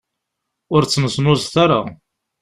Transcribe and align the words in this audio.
Ur 0.73 0.81
ttneẓnuẓet 0.83 1.55
ara. 1.63 1.79